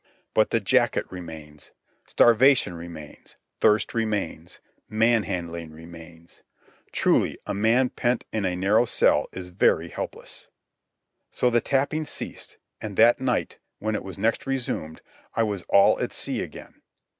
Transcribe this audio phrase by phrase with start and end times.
[0.33, 1.69] But the jacket remains.
[2.07, 3.35] Starvation remains.
[3.59, 4.57] Thirst remains.
[4.89, 6.41] Man handling remains.
[6.91, 10.47] Truly, a man pent in a narrow cell is very helpless.
[11.29, 15.01] So the tapping ceased, and that night, when it was next resumed,
[15.35, 16.81] I was all at sea again.